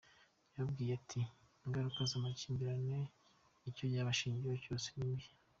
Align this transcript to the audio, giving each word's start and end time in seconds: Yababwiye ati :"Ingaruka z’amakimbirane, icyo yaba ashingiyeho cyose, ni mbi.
Yababwiye 0.53 0.91
ati 0.99 1.21
:"Ingaruka 1.65 1.99
z’amakimbirane, 2.09 2.99
icyo 3.69 3.85
yaba 3.93 4.09
ashingiyeho 4.13 4.57
cyose, 4.63 4.87
ni 4.95 5.07
mbi. 5.13 5.25